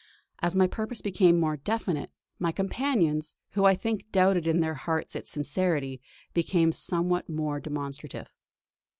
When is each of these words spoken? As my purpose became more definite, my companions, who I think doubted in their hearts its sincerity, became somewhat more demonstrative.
As 0.39 0.55
my 0.55 0.65
purpose 0.65 0.99
became 0.99 1.39
more 1.39 1.57
definite, 1.57 2.09
my 2.39 2.51
companions, 2.51 3.35
who 3.51 3.65
I 3.65 3.75
think 3.75 4.11
doubted 4.11 4.47
in 4.47 4.59
their 4.59 4.73
hearts 4.73 5.15
its 5.15 5.29
sincerity, 5.29 6.01
became 6.33 6.71
somewhat 6.71 7.29
more 7.29 7.59
demonstrative. 7.59 8.27